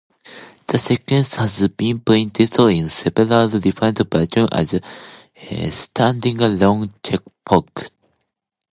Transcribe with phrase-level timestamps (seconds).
[0.65, 4.49] The sequence has been printed in several different versions
[5.35, 7.91] as standalone chapbooks.